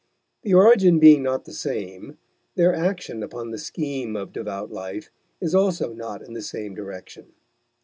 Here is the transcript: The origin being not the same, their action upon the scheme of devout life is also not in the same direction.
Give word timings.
The 0.41 0.55
origin 0.55 0.97
being 0.97 1.21
not 1.21 1.45
the 1.45 1.53
same, 1.53 2.17
their 2.55 2.73
action 2.73 3.21
upon 3.21 3.51
the 3.51 3.59
scheme 3.59 4.15
of 4.15 4.33
devout 4.33 4.71
life 4.71 5.11
is 5.39 5.53
also 5.53 5.93
not 5.93 6.23
in 6.23 6.33
the 6.33 6.41
same 6.41 6.73
direction. 6.73 7.33